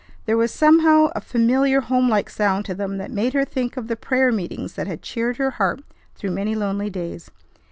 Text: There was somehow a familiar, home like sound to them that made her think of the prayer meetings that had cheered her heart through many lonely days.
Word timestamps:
There 0.25 0.35
was 0.35 0.49
somehow 0.51 1.11
a 1.15 1.21
familiar, 1.21 1.81
home 1.81 2.09
like 2.09 2.27
sound 2.31 2.65
to 2.65 2.73
them 2.73 2.97
that 2.97 3.11
made 3.11 3.33
her 3.35 3.45
think 3.45 3.77
of 3.77 3.87
the 3.87 3.95
prayer 3.95 4.31
meetings 4.31 4.73
that 4.73 4.87
had 4.87 5.03
cheered 5.03 5.37
her 5.37 5.51
heart 5.51 5.83
through 6.15 6.31
many 6.31 6.55
lonely 6.55 6.89
days. 6.89 7.29